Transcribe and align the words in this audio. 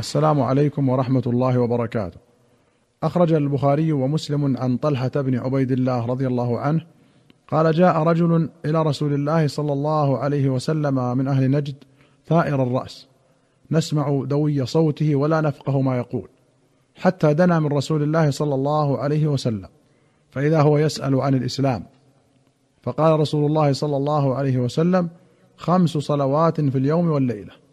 السلام 0.00 0.42
عليكم 0.42 0.88
ورحمة 0.88 1.22
الله 1.26 1.58
وبركاته. 1.58 2.18
أخرج 3.02 3.32
البخاري 3.32 3.92
ومسلم 3.92 4.56
عن 4.56 4.76
طلحة 4.76 5.08
بن 5.08 5.38
عبيد 5.38 5.72
الله 5.72 6.06
رضي 6.06 6.26
الله 6.26 6.58
عنه 6.58 6.86
قال 7.48 7.72
جاء 7.72 8.02
رجل 8.02 8.48
إلى 8.64 8.82
رسول 8.82 9.14
الله 9.14 9.46
صلى 9.46 9.72
الله 9.72 10.18
عليه 10.18 10.48
وسلم 10.48 11.18
من 11.18 11.28
أهل 11.28 11.50
نجد 11.50 11.74
ثائر 12.26 12.62
الرأس. 12.62 13.06
نسمع 13.70 14.24
دوي 14.24 14.66
صوته 14.66 15.16
ولا 15.16 15.40
نفقه 15.40 15.80
ما 15.80 15.96
يقول 15.96 16.28
حتى 16.96 17.34
دنا 17.34 17.60
من 17.60 17.72
رسول 17.72 18.02
الله 18.02 18.30
صلى 18.30 18.54
الله 18.54 18.98
عليه 18.98 19.26
وسلم 19.26 19.68
فإذا 20.30 20.60
هو 20.60 20.78
يسأل 20.78 21.20
عن 21.20 21.34
الإسلام. 21.34 21.82
فقال 22.82 23.20
رسول 23.20 23.46
الله 23.46 23.72
صلى 23.72 23.96
الله 23.96 24.34
عليه 24.34 24.58
وسلم 24.58 25.08
خمس 25.56 25.90
صلوات 25.90 26.60
في 26.60 26.78
اليوم 26.78 27.10
والليلة. 27.10 27.65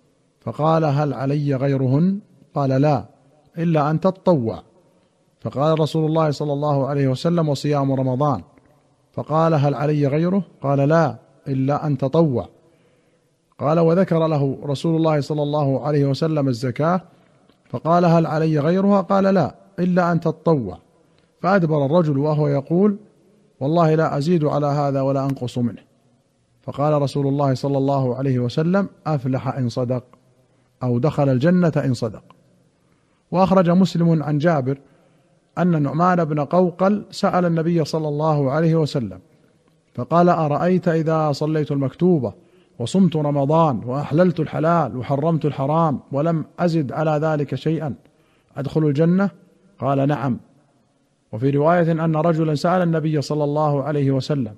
فقال 0.44 0.86
هل 0.86 1.14
علي 1.14 1.56
غيرهن؟ 1.56 2.20
قال 2.56 2.70
لا 2.70 3.06
إلا 3.58 3.92
أن 3.92 4.00
تطوع. 4.00 4.64
فقال 5.42 5.80
رسول 5.80 6.06
الله 6.06 6.32
صلى 6.32 6.54
الله 6.54 6.88
عليه 6.88 7.08
وسلم 7.08 7.50
وصيام 7.50 7.92
رمضان. 7.92 8.42
فقال 9.14 9.54
هل 9.54 9.74
علي 9.74 10.08
غيره؟ 10.08 10.44
قال 10.62 10.80
لا 10.80 11.16
إلا 11.48 11.88
أن 11.88 11.98
تطوع. 11.98 12.48
قال 13.60 13.80
وذكر 13.80 14.28
له 14.28 14.58
رسول 14.64 14.96
الله 14.96 15.22
صلى 15.22 15.44
الله 15.44 15.86
عليه 15.86 16.06
وسلم 16.06 16.48
الزكاة. 16.48 17.02
فقال 17.70 18.06
هل 18.06 18.26
علي 18.26 18.60
غيرها؟ 18.60 19.02
قال 19.02 19.24
لا 19.24 19.56
إلا 19.80 20.12
أن 20.12 20.20
تطوع. 20.20 20.78
فأدبر 21.42 21.86
الرجل 21.86 22.18
وهو 22.18 22.48
يقول 22.48 22.98
والله 23.60 23.96
لا 23.96 24.18
أزيد 24.18 24.46
على 24.46 24.66
هذا 24.66 25.02
ولا 25.02 25.26
أنقص 25.26 25.58
منه. 25.58 25.82
فقال 26.62 27.02
رسول 27.02 27.28
الله 27.28 27.54
صلى 27.54 27.78
الله 27.78 28.16
عليه 28.16 28.40
وسلم 28.40 28.90
أفلح 29.08 29.48
إن 29.58 29.70
صدق. 29.70 30.04
أو 30.84 31.00
دخل 31.00 31.30
الجنة 31.30 31.74
إن 31.78 31.94
صدق. 31.94 32.24
وأخرج 33.32 33.70
مسلم 33.70 34.24
عن 34.24 34.38
جابر 34.38 34.78
أن 35.58 35.82
نعمان 35.82 36.26
بن 36.26 36.40
قوقل 36.40 37.06
سأل 37.12 37.46
النبي 37.46 37.86
صلى 37.86 38.08
الله 38.08 38.52
عليه 38.52 38.76
وسلم 38.76 39.20
فقال 39.94 40.30
أرأيت 40.30 40.88
إذا 40.88 41.32
صليت 41.32 41.72
المكتوبة 41.72 42.34
وصمت 42.80 43.16
رمضان 43.16 43.82
وأحللت 43.86 44.40
الحلال 44.40 44.98
وحرمت 44.98 45.46
الحرام 45.46 46.00
ولم 46.12 46.46
أزد 46.60 46.92
على 46.92 47.12
ذلك 47.12 47.56
شيئا 47.56 47.94
أدخل 48.58 48.86
الجنه 48.86 49.30
قال 49.80 50.08
نعم. 50.08 50.40
وفي 51.32 51.50
رواية 51.50 51.92
أن 51.92 52.16
رجلا 52.16 52.56
سأل 52.56 52.82
النبي 52.82 53.22
صلى 53.22 53.44
الله 53.44 53.84
عليه 53.84 54.12
وسلم 54.12 54.56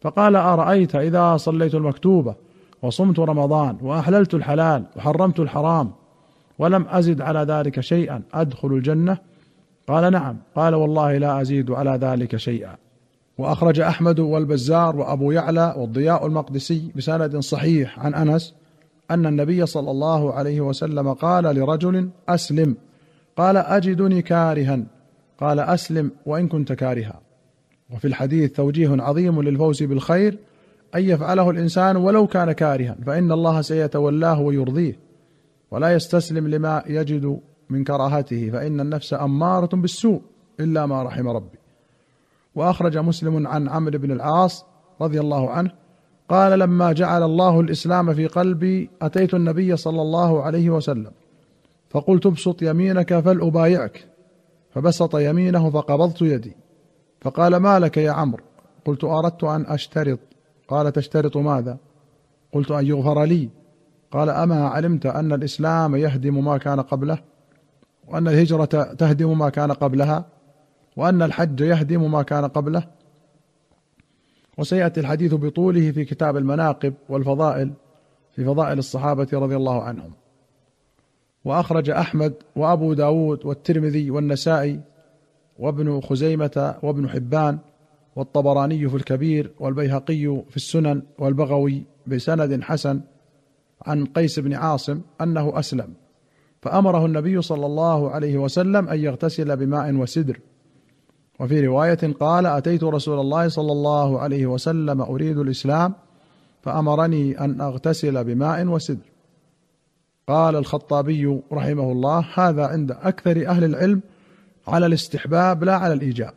فقال 0.00 0.36
أرأيت 0.36 0.94
إذا 0.94 1.36
صليت 1.36 1.74
المكتوبة 1.74 2.34
وصمت 2.82 3.18
رمضان 3.18 3.78
وأحللت 3.82 4.34
الحلال 4.34 4.84
وحرمت 4.96 5.40
الحرام 5.40 5.90
ولم 6.58 6.86
أزد 6.88 7.20
على 7.20 7.38
ذلك 7.38 7.80
شيئا 7.80 8.22
أدخل 8.34 8.68
الجنة؟ 8.68 9.18
قال 9.88 10.12
نعم. 10.12 10.36
قال 10.56 10.74
والله 10.74 11.18
لا 11.18 11.40
أزيد 11.40 11.70
على 11.70 11.90
ذلك 11.90 12.36
شيئا. 12.36 12.76
وأخرج 13.38 13.80
أحمد 13.80 14.20
والبزار 14.20 14.96
وأبو 14.96 15.32
يعلى 15.32 15.74
والضياء 15.76 16.26
المقدسي 16.26 16.92
بسند 16.96 17.38
صحيح 17.38 18.00
عن 18.00 18.14
أنس 18.14 18.54
أن 19.10 19.26
النبي 19.26 19.66
صلى 19.66 19.90
الله 19.90 20.32
عليه 20.32 20.60
وسلم 20.60 21.12
قال 21.12 21.44
لرجل 21.44 22.10
أسلم. 22.28 22.76
قال 23.36 23.56
أجدني 23.56 24.22
كارها. 24.22 24.80
قال 25.40 25.60
أسلم 25.60 26.10
وإن 26.26 26.48
كنت 26.48 26.72
كارها. 26.72 27.20
وفي 27.90 28.04
الحديث 28.08 28.52
توجيه 28.52 29.02
عظيم 29.02 29.42
للفوز 29.42 29.82
بالخير 29.82 30.38
أن 30.94 31.02
يفعله 31.02 31.50
الإنسان 31.50 31.96
ولو 31.96 32.26
كان 32.26 32.52
كارها 32.52 32.96
فإن 33.06 33.32
الله 33.32 33.60
سيتولاه 33.60 34.40
ويرضيه. 34.40 34.98
ولا 35.70 35.92
يستسلم 35.92 36.48
لما 36.48 36.82
يجد 36.86 37.40
من 37.70 37.84
كراهته 37.84 38.50
فإن 38.50 38.80
النفس 38.80 39.14
أمارة 39.14 39.76
بالسوء 39.76 40.22
إلا 40.60 40.86
ما 40.86 41.02
رحم 41.02 41.28
ربي. 41.28 41.58
وأخرج 42.54 42.98
مسلم 42.98 43.46
عن 43.46 43.68
عمرو 43.68 43.98
بن 43.98 44.10
العاص 44.10 44.64
رضي 45.00 45.20
الله 45.20 45.50
عنه 45.50 45.70
قال 46.28 46.58
لما 46.58 46.92
جعل 46.92 47.22
الله 47.22 47.60
الإسلام 47.60 48.14
في 48.14 48.26
قلبي 48.26 48.90
أتيت 49.02 49.34
النبي 49.34 49.76
صلى 49.76 50.02
الله 50.02 50.42
عليه 50.42 50.70
وسلم 50.70 51.10
فقلت 51.90 52.26
ابسط 52.26 52.62
يمينك 52.62 53.20
فلأبايعك 53.20 54.08
فبسط 54.70 55.16
يمينه 55.16 55.70
فقبضت 55.70 56.22
يدي. 56.22 56.56
فقال 57.20 57.56
ما 57.56 57.78
لك 57.78 57.96
يا 57.96 58.10
عمرو؟ 58.10 58.44
قلت 58.84 59.04
أردت 59.04 59.44
أن 59.44 59.66
أشترط 59.66 60.18
قال 60.68 60.92
تشترط 60.92 61.36
ماذا؟ 61.36 61.78
قلت 62.52 62.70
أن 62.70 62.86
يغفر 62.86 63.24
لي. 63.24 63.48
قال 64.10 64.30
أما 64.30 64.68
علمت 64.68 65.06
أن 65.06 65.32
الإسلام 65.32 65.96
يهدم 65.96 66.44
ما 66.44 66.58
كان 66.58 66.80
قبله؟ 66.80 67.18
وأن 68.08 68.28
الهجرة 68.28 68.64
تهدم 68.82 69.38
ما 69.38 69.48
كان 69.48 69.72
قبلها؟ 69.72 70.24
وأن 70.96 71.22
الحج 71.22 71.60
يهدم 71.60 72.12
ما 72.12 72.22
كان 72.22 72.44
قبله؟ 72.44 72.84
وسيأتي 74.58 75.00
الحديث 75.00 75.34
بطوله 75.34 75.90
في 75.90 76.04
كتاب 76.04 76.36
المناقب 76.36 76.94
والفضائل 77.08 77.72
في 78.36 78.44
فضائل 78.44 78.78
الصحابة 78.78 79.28
رضي 79.32 79.56
الله 79.56 79.82
عنهم. 79.82 80.12
وأخرج 81.44 81.90
أحمد 81.90 82.34
وأبو 82.56 82.92
داود 82.92 83.46
والترمذي 83.46 84.10
والنسائي 84.10 84.80
وابن 85.58 86.00
خزيمة 86.00 86.74
وابن 86.82 87.08
حبان 87.08 87.58
والطبراني 88.18 88.88
في 88.88 88.96
الكبير 88.96 89.50
والبيهقي 89.60 90.42
في 90.50 90.56
السنن 90.56 91.02
والبغوي 91.18 91.82
بسند 92.06 92.62
حسن 92.62 93.00
عن 93.86 94.04
قيس 94.04 94.38
بن 94.38 94.54
عاصم 94.54 95.00
أنه 95.20 95.58
أسلم. 95.58 95.94
فأمره 96.62 97.06
النبي 97.06 97.42
صلى 97.42 97.66
الله 97.66 98.10
عليه 98.10 98.38
وسلم 98.38 98.88
أن 98.88 98.98
يغتسل 98.98 99.56
بماء 99.56 99.94
وسدر. 99.94 100.40
وفي 101.40 101.66
رواية 101.66 102.12
قال 102.20 102.46
أتيت 102.46 102.84
رسول 102.84 103.20
الله 103.20 103.48
صلى 103.48 103.72
الله 103.72 104.20
عليه 104.20 104.46
وسلم 104.46 105.00
أريد 105.00 105.38
الإسلام 105.38 105.94
فأمرني 106.62 107.40
أن 107.40 107.60
أغتسل 107.60 108.24
بماء 108.24 108.66
وسدر. 108.66 109.06
قال 110.28 110.56
الخطابي 110.56 111.40
رحمه 111.52 111.92
الله 111.92 112.26
هذا 112.34 112.66
عند 112.66 112.90
أكثر 112.90 113.46
أهل 113.46 113.64
العلم 113.64 114.00
على 114.68 114.86
الاستحباب 114.86 115.64
لا 115.64 115.74
على 115.76 115.94
الإيجاب. 115.94 116.34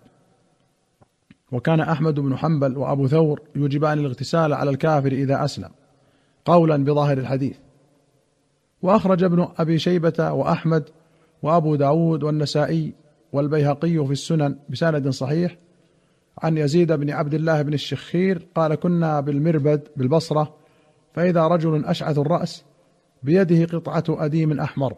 وكان 1.51 1.79
أحمد 1.79 2.19
بن 2.19 2.38
حنبل 2.38 2.78
وأبو 2.78 3.07
ثور 3.07 3.41
يوجبان 3.56 4.00
الاغتسال 4.00 4.53
على 4.53 4.69
الكافر 4.69 5.12
إذا 5.12 5.45
أسلم 5.45 5.69
قولا 6.45 6.84
بظاهر 6.84 7.17
الحديث. 7.17 7.57
وأخرج 8.81 9.23
ابن 9.23 9.47
أبي 9.57 9.79
شيبة 9.79 10.31
وأحمد 10.31 10.90
وأبو 11.44 11.75
داود 11.75 12.23
والنسائي 12.23 12.94
والبيهقي 13.34 14.06
في 14.06 14.11
السنن 14.11 14.56
بسند 14.69 15.09
صحيح 15.09 15.57
عن 16.38 16.57
يزيد 16.57 16.91
بن 16.91 17.09
عبد 17.09 17.34
الله 17.34 17.61
بن 17.61 17.73
الشخير 17.73 18.47
قال 18.56 18.75
كنا 18.75 19.19
بالمربد 19.19 19.88
بالبصرة 19.95 20.53
فإذا 21.13 21.47
رجل 21.47 21.85
أشعث 21.85 22.17
الرأس 22.17 22.63
بيده 23.23 23.78
قطعة 23.78 24.03
أديم 24.09 24.59
أحمر 24.59 24.94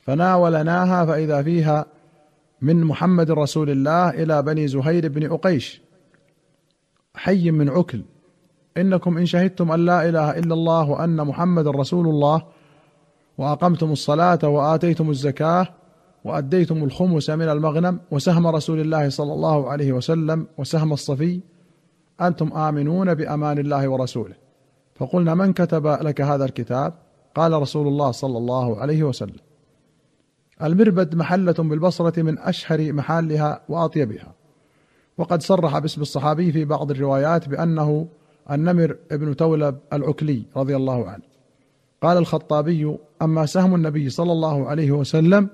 فناولناها 0.00 1.06
فإذا 1.06 1.42
فيها 1.42 1.86
من 2.62 2.84
محمد 2.84 3.30
رسول 3.30 3.70
الله 3.70 4.10
إلى 4.10 4.42
بني 4.42 4.68
زهير 4.68 5.08
بن 5.08 5.32
أقيش. 5.32 5.82
حي 7.14 7.50
من 7.50 7.68
عكل. 7.68 8.02
إنكم 8.76 9.18
إن 9.18 9.26
شهدتم 9.26 9.72
أن 9.72 9.84
لا 9.84 10.08
إله 10.08 10.38
إلا 10.38 10.54
الله 10.54 10.90
وأن 10.90 11.16
محمد 11.16 11.68
رسول 11.68 12.08
الله 12.08 12.42
وأقمتم 13.38 13.92
الصلاة 13.92 14.38
وآتيتم 14.48 15.10
الزكاة 15.10 15.66
وأديتم 16.24 16.84
الخمس 16.84 17.30
من 17.30 17.48
المغنم 17.48 18.00
وسهم 18.10 18.46
رسول 18.46 18.80
الله 18.80 19.08
صلى 19.08 19.32
الله 19.32 19.70
عليه 19.70 19.92
وسلم 19.92 20.46
وسهم 20.58 20.92
الصفي 20.92 21.40
أنتم 22.20 22.52
آمنون 22.52 23.14
بأمان 23.14 23.58
الله 23.58 23.88
ورسوله. 23.88 24.34
فقلنا 24.94 25.34
من 25.34 25.52
كتب 25.52 25.86
لك 25.86 26.20
هذا 26.20 26.44
الكتاب؟ 26.44 26.94
قال 27.34 27.52
رسول 27.52 27.88
الله 27.88 28.10
صلى 28.10 28.38
الله 28.38 28.80
عليه 28.80 29.02
وسلم. 29.02 29.51
المربد 30.62 31.14
محلة 31.14 31.52
بالبصرة 31.52 32.22
من 32.22 32.38
أشهر 32.38 32.92
محالها 32.92 33.60
وأطيبها. 33.68 34.34
وقد 35.18 35.42
صرح 35.42 35.78
باسم 35.78 36.02
الصحابي 36.02 36.52
في 36.52 36.64
بعض 36.64 36.90
الروايات 36.90 37.48
بأنه 37.48 38.08
النمر 38.50 38.96
ابن 39.12 39.36
تولب 39.36 39.78
العكلي 39.92 40.42
رضي 40.56 40.76
الله 40.76 41.10
عنه. 41.10 41.22
قال 42.02 42.18
الخطابي 42.18 42.96
أما 43.22 43.46
سهم 43.46 43.74
النبي 43.74 44.10
صلى 44.10 44.32
الله 44.32 44.68
عليه 44.68 44.92
وسلم 44.92 45.48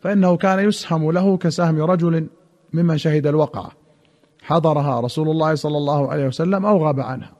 فإنه 0.00 0.36
كان 0.36 0.68
يسهم 0.68 1.10
له 1.10 1.36
كسهم 1.36 1.80
رجل 1.80 2.26
ممن 2.72 2.98
شهد 2.98 3.26
الوقعة. 3.26 3.72
حضرها 4.42 5.00
رسول 5.00 5.28
الله 5.28 5.54
صلى 5.54 5.76
الله 5.76 6.12
عليه 6.12 6.26
وسلم 6.26 6.66
أو 6.66 6.86
غاب 6.86 7.00
عنها. 7.00 7.32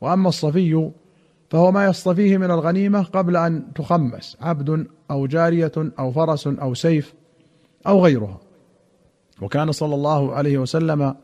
وأما 0.00 0.28
الصفي 0.28 0.90
فهو 1.52 1.72
ما 1.72 1.84
يصطفيه 1.84 2.36
من 2.36 2.50
الغنيمة 2.50 3.02
قبل 3.02 3.36
أن 3.36 3.72
تخمس 3.74 4.36
عبد 4.40 4.86
أو 5.10 5.26
جارية 5.26 5.72
أو 5.76 6.12
فرس 6.12 6.46
أو 6.46 6.74
سيف 6.74 7.14
أو 7.86 8.04
غيرها. 8.04 8.40
وكان 9.42 9.72
صلى 9.72 9.94
الله 9.94 10.34
عليه 10.34 10.58
وسلم 10.58 11.14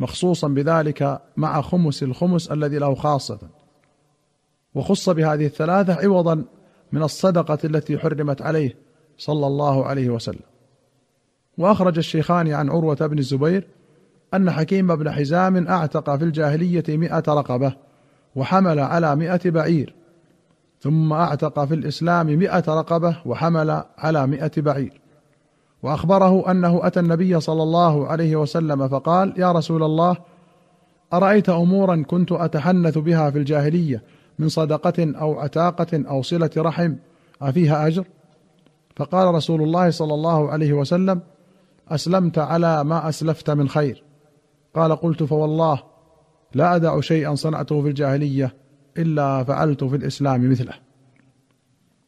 مخصوصا 0.00 0.48
بذلك 0.48 1.22
مع 1.36 1.60
خمس 1.60 2.02
الخمس 2.02 2.52
الذي 2.52 2.78
له 2.78 2.94
خاصة. 2.94 3.38
وخص 4.74 5.10
بهذه 5.10 5.46
الثلاثة 5.46 5.94
عوضا 5.94 6.44
من 6.92 7.02
الصدقة 7.02 7.58
التي 7.64 7.98
حرمت 7.98 8.42
عليه 8.42 8.76
صلى 9.18 9.46
الله 9.46 9.86
عليه 9.86 10.10
وسلم. 10.10 10.46
وأخرج 11.58 11.98
الشيخان 11.98 12.52
عن 12.52 12.70
عروة 12.70 13.06
بن 13.06 13.18
الزبير 13.18 13.66
أن 14.34 14.50
حكيم 14.50 14.96
بن 14.96 15.10
حزام 15.12 15.68
أعتق 15.68 16.16
في 16.16 16.24
الجاهلية 16.24 16.84
مئة 16.88 17.24
رقبة 17.28 17.87
وحمل 18.36 18.80
على 18.80 19.16
مئة 19.16 19.50
بعير 19.50 19.94
ثم 20.80 21.12
أعتق 21.12 21.64
في 21.64 21.74
الإسلام 21.74 22.26
مئة 22.26 22.64
رقبة 22.68 23.16
وحمل 23.26 23.82
على 23.98 24.26
مئة 24.26 24.50
بعير. 24.56 25.00
وأخبره 25.82 26.50
أنه 26.50 26.86
أتى 26.86 27.00
النبي 27.00 27.40
صلى 27.40 27.62
الله 27.62 28.08
عليه 28.08 28.36
وسلم 28.36 28.88
فقال 28.88 29.34
يا 29.36 29.52
رسول 29.52 29.82
الله 29.82 30.16
أرأيت 31.12 31.48
أمورا 31.48 32.02
كنت 32.06 32.32
أتحنث 32.32 32.98
بها 32.98 33.30
في 33.30 33.38
الجاهلية 33.38 34.02
من 34.38 34.48
صدقة 34.48 35.12
أو 35.20 35.40
عتاقة 35.40 36.04
أو 36.08 36.22
صلة 36.22 36.50
رحم 36.58 36.94
أفيها 37.42 37.86
أجر؟ 37.86 38.04
فقال 38.96 39.34
رسول 39.34 39.62
الله 39.62 39.90
صلى 39.90 40.14
الله 40.14 40.50
عليه 40.50 40.72
وسلم 40.72 41.20
أسلمت 41.88 42.38
على 42.38 42.84
ما 42.84 43.08
أسلفت 43.08 43.50
من 43.50 43.68
خير. 43.68 44.02
قال 44.74 44.96
قلت 44.96 45.22
فوالله 45.22 45.82
لا 46.54 46.76
أدع 46.76 47.00
شيئا 47.00 47.34
صنعته 47.34 47.82
في 47.82 47.88
الجاهلية 47.88 48.54
إلا 48.98 49.44
فعلت 49.44 49.84
في 49.84 49.96
الإسلام 49.96 50.50
مثله. 50.50 50.72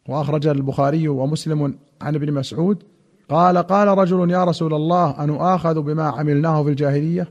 وأخرج 0.09 0.47
البخاري 0.47 1.09
ومسلم 1.09 1.79
عن 2.01 2.15
ابن 2.15 2.33
مسعود 2.33 2.83
قال 3.29 3.59
قال 3.59 3.89
رجل 3.89 4.31
يا 4.31 4.45
رسول 4.45 4.75
الله 4.75 5.25
ان 5.25 5.31
اخذ 5.31 5.83
بما 5.83 6.05
عملناه 6.05 6.63
في 6.63 6.69
الجاهلية؟ 6.69 7.29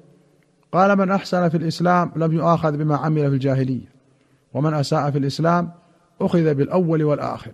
قال 0.72 0.98
من 0.98 1.12
أحسن 1.12 1.50
في 1.50 1.58
الإسلام 1.58 2.12
لم 2.16 2.34
يؤاخذ 2.34 2.78
بما 2.78 2.98
عمل 2.98 3.22
في 3.22 3.36
الجاهلية 3.36 3.94
ومن 4.54 4.74
أساء 4.74 5.12
في 5.12 5.18
الإسلام 5.18 5.72
أخذ 6.22 6.54
بالأول 6.54 7.04
والآخر. 7.04 7.52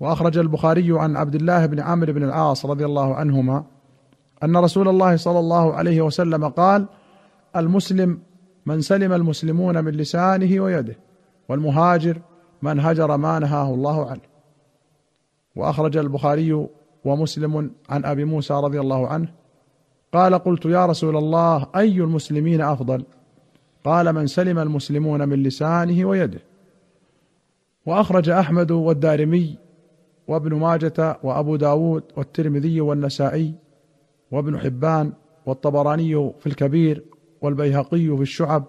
وأخرج 0.00 0.38
البخاري 0.38 0.98
عن 0.98 1.16
عبد 1.16 1.34
الله 1.34 1.66
بن 1.66 1.80
عمرو 1.80 2.12
بن 2.12 2.22
العاص 2.22 2.66
رضي 2.66 2.84
الله 2.84 3.14
عنهما 3.14 3.64
أن 4.44 4.56
رسول 4.56 4.88
الله 4.88 5.16
صلى 5.16 5.38
الله 5.38 5.74
عليه 5.74 6.02
وسلم 6.02 6.48
قال 6.48 6.86
المسلم 7.58 8.18
من 8.66 8.80
سلم 8.80 9.12
المسلمون 9.12 9.84
من 9.84 9.92
لسانه 9.92 10.60
ويده 10.60 10.96
والمهاجر 11.48 12.20
من 12.62 12.80
هجر 12.80 13.16
ما 13.16 13.38
نهاه 13.38 13.74
الله 13.74 14.10
عنه. 14.10 14.20
وأخرج 15.56 15.96
البخاري 15.96 16.66
ومسلم 17.04 17.70
عن 17.88 18.04
أبي 18.04 18.24
موسى 18.24 18.54
رضي 18.54 18.80
الله 18.80 19.08
عنه 19.08 19.28
قال 20.12 20.34
قلت 20.34 20.64
يا 20.64 20.86
رسول 20.86 21.16
الله 21.16 21.66
أي 21.76 22.00
المسلمين 22.00 22.60
أفضل؟ 22.60 23.04
قال 23.84 24.12
من 24.12 24.26
سلم 24.26 24.58
المسلمون 24.58 25.28
من 25.28 25.42
لسانه 25.42 26.04
ويده. 26.04 26.40
وأخرج 27.86 28.28
أحمد 28.28 28.70
والدارمي 28.70 29.58
وابن 30.28 30.54
ماجة 30.54 31.18
وأبو 31.22 31.56
داود 31.56 32.02
والترمذي 32.16 32.80
والنسائي 32.80 33.54
وابن 34.30 34.58
حبان 34.58 35.12
والطبراني 35.46 36.32
في 36.40 36.46
الكبير 36.46 37.04
والبيهقي 37.42 38.16
في 38.16 38.22
الشعب 38.22 38.64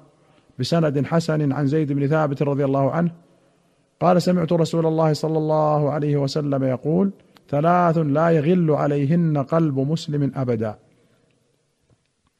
بسند 0.59 1.05
حسن 1.05 1.51
عن 1.51 1.67
زيد 1.67 1.91
بن 1.91 2.07
ثابت 2.07 2.43
رضي 2.43 2.65
الله 2.65 2.91
عنه. 2.91 3.11
قال 3.99 4.21
سمعت 4.21 4.53
رسول 4.53 4.85
الله 4.85 5.13
صلى 5.13 5.37
الله 5.37 5.91
عليه 5.91 6.17
وسلم 6.17 6.63
يقول 6.63 7.11
ثلاث 7.49 7.97
لا 7.97 8.29
يغل 8.29 8.71
عليهن 8.71 9.37
قلب 9.37 9.79
مسلم 9.79 10.31
أبدا. 10.35 10.75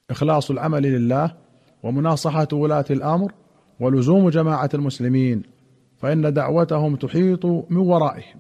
إخلاص 0.10 0.52
العمل 0.52 0.84
لله 0.84 1.36
ومناصحة 1.84 2.48
ولاة 2.54 2.86
الأمر 2.92 3.32
ولزوم 3.80 4.30
جماعة 4.30 4.70
المسلمين 4.74 5.44
فإن 5.98 6.34
دعوتهم 6.34 6.96
تحيط 6.96 7.46
من 7.46 7.78
ورائهم. 7.78 8.40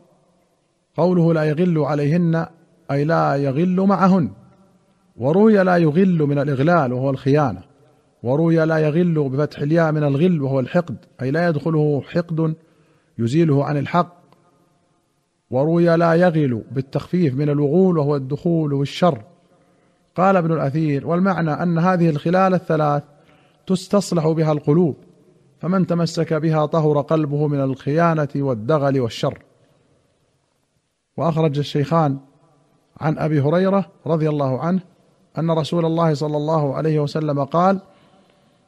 قوله 0.97 1.33
لا 1.33 1.43
يغل 1.43 1.77
عليهن 1.77 2.45
أي 2.91 3.03
لا 3.03 3.35
يغل 3.35 3.81
معهن 3.81 4.31
وروي 5.17 5.63
لا 5.63 5.77
يغل 5.77 6.17
من 6.17 6.39
الإغلال 6.39 6.93
وهو 6.93 7.09
الخيانة. 7.09 7.68
وروي 8.23 8.65
لا 8.65 8.77
يغل 8.77 9.29
بفتح 9.29 9.59
الياء 9.59 9.91
من 9.91 10.03
الغل 10.03 10.41
وهو 10.41 10.59
الحقد 10.59 10.97
أي 11.21 11.31
لا 11.31 11.47
يدخله 11.47 12.01
حقد 12.01 12.55
يزيله 13.17 13.65
عن 13.65 13.77
الحق. 13.77 14.19
وروي 15.51 15.97
لا 15.97 16.13
يغل 16.13 16.63
بالتخفيف 16.71 17.35
من 17.35 17.49
الوغول 17.49 17.97
وهو 17.97 18.15
الدخول 18.15 18.73
والشر. 18.73 19.21
قال 20.15 20.35
ابن 20.35 20.53
الأثير 20.53 21.07
والمعنى 21.07 21.51
أن 21.51 21.77
هذه 21.77 22.09
الخلال 22.09 22.53
الثلاث 22.53 23.03
تستصلح 23.67 24.27
بها 24.27 24.51
القلوب 24.51 24.95
فمن 25.59 25.87
تمسك 25.87 26.33
بها 26.33 26.65
طهر 26.65 27.01
قلبه 27.01 27.47
من 27.47 27.61
الخيانة 27.61 28.29
والدغل 28.35 28.99
والشر. 28.99 29.43
وأخرج 31.17 31.57
الشيخان 31.57 32.17
عن 33.01 33.17
أبي 33.17 33.41
هريرة 33.41 33.85
رضي 34.07 34.29
الله 34.29 34.59
عنه 34.59 34.81
أن 35.37 35.51
رسول 35.51 35.85
الله 35.85 36.13
صلى 36.13 36.37
الله 36.37 36.75
عليه 36.75 36.99
وسلم 36.99 37.43
قال 37.43 37.81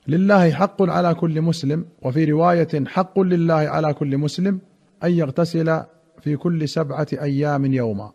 لله 0.07 0.51
حق 0.51 0.81
على 0.81 1.13
كل 1.13 1.41
مسلم 1.41 1.85
وفي 2.01 2.25
رواية 2.25 2.85
حق 2.87 3.19
لله 3.19 3.53
على 3.53 3.93
كل 3.93 4.17
مسلم 4.17 4.59
أن 5.03 5.11
يغتسل 5.11 5.83
في 6.21 6.35
كل 6.35 6.69
سبعة 6.69 7.07
أيام 7.13 7.65
يوما 7.65 8.11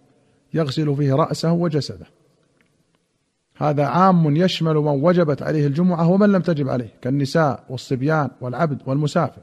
يغسل 0.55 0.97
فيه 0.97 1.15
رأسه 1.15 1.53
وجسده. 1.53 2.07
هذا 3.57 3.87
عام 3.87 4.37
يشمل 4.37 4.75
من 4.75 5.05
وجبت 5.05 5.43
عليه 5.43 5.67
الجمعة 5.67 6.09
ومن 6.11 6.33
لم 6.33 6.43
تجب 6.43 6.69
عليه 6.69 6.93
كالنساء 7.03 7.65
والصبيان 7.69 8.31
والعبد 8.41 8.83
والمسافر. 8.87 9.43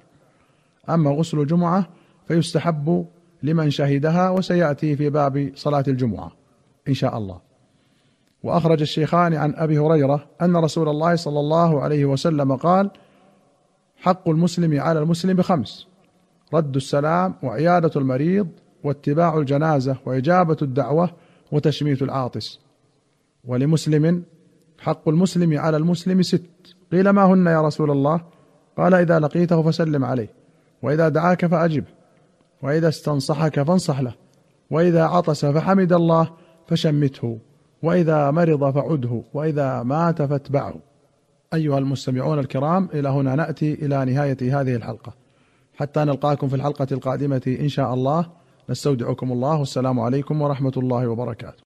أما 0.90 1.12
غسل 1.12 1.40
الجمعة 1.40 1.90
فيستحب 2.28 3.06
لمن 3.44 3.70
شهدها 3.70 4.30
وسيأتي 4.30 4.96
في 4.96 5.10
باب 5.10 5.52
صلاة 5.56 5.84
الجمعة 5.88 6.32
إن 6.88 6.94
شاء 6.94 7.18
الله. 7.18 7.53
وأخرج 8.44 8.82
الشيخان 8.82 9.34
عن 9.34 9.54
أبي 9.56 9.80
هريرة 9.80 10.26
أن 10.42 10.56
رسول 10.56 10.90
الله 10.90 11.16
صلى 11.16 11.40
الله 11.40 11.82
عليه 11.82 12.06
وسلم 12.06 12.56
قال 12.56 12.92
حق 13.98 14.30
المسلم 14.30 14.80
على 14.80 15.00
المسلم 15.00 15.42
خمس 15.42 15.88
رد 16.54 16.76
السلام 16.76 17.34
وعيادة 17.44 17.92
المريض 17.96 18.48
واتباع 18.84 19.38
الجنازة 19.38 19.98
وإجابة 20.06 20.58
الدعوة 20.62 21.10
وتشميت 21.52 22.02
العاطس. 22.02 22.60
ولمسلم 23.46 24.24
حق 24.80 25.10
المسلم 25.10 25.60
على 25.60 25.78
المسلم 25.78 26.22
ست 26.22 26.76
قيل 26.92 27.10
ما 27.10 27.26
هن 27.26 27.48
يا 27.48 27.62
رسول 27.62 27.92
الله؟ 27.92 28.22
قال 28.78 28.94
إذا 28.94 29.20
لقيته 29.20 29.62
فسلم 29.62 30.06
عليه 30.06 30.30
وإذا 30.82 31.10
دعاك 31.10 31.46
فأجبه 31.46 31.88
وإذا 32.62 32.88
استنصحك 32.88 33.62
فانصح 33.62 34.00
له 34.00 34.14
وإذا 34.72 35.04
عطس 35.04 35.46
فحمد 35.46 35.94
الله 35.94 36.30
فشمته. 36.68 37.40
وإذا 37.84 38.32
مرض 38.32 38.74
فعده 38.74 39.22
وإذا 39.34 39.84
مات 39.84 40.22
فاتبعه. 40.22 40.76
أيها 41.54 41.78
المستمعون 41.78 42.40
الكرام 42.40 42.90
إلى 42.94 43.10
هنا 43.10 43.36
نأتي 43.36 43.74
إلى 43.74 44.06
نهاية 44.06 44.62
هذه 44.62 44.76
الحلقة. 44.76 45.14
حتى 45.76 46.00
نلقاكم 46.00 46.48
في 46.48 46.56
الحلقة 46.56 46.88
القادمة 46.92 47.42
إن 47.48 47.70
شاء 47.70 47.94
الله. 47.94 48.26
نستودعكم 48.70 49.32
الله. 49.32 49.60
والسلام 49.60 50.00
عليكم 50.00 50.42
ورحمة 50.42 50.74
الله 50.78 51.08
وبركاته. 51.08 51.62